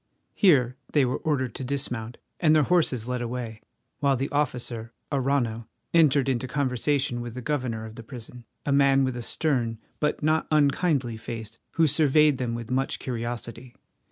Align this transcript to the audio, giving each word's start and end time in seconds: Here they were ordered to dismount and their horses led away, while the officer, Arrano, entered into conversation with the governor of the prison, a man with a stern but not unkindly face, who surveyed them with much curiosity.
Here 0.33 0.77
they 0.93 1.05
were 1.05 1.19
ordered 1.19 1.53
to 1.53 1.63
dismount 1.63 2.17
and 2.39 2.55
their 2.55 2.63
horses 2.63 3.07
led 3.07 3.21
away, 3.21 3.61
while 3.99 4.17
the 4.17 4.31
officer, 4.31 4.91
Arrano, 5.11 5.67
entered 5.93 6.27
into 6.27 6.47
conversation 6.47 7.21
with 7.21 7.35
the 7.35 7.41
governor 7.43 7.85
of 7.85 7.93
the 7.93 8.01
prison, 8.01 8.45
a 8.65 8.71
man 8.71 9.03
with 9.03 9.15
a 9.15 9.21
stern 9.21 9.77
but 9.99 10.23
not 10.23 10.47
unkindly 10.49 11.17
face, 11.17 11.59
who 11.73 11.85
surveyed 11.85 12.39
them 12.39 12.55
with 12.55 12.71
much 12.71 12.97
curiosity. 12.97 13.75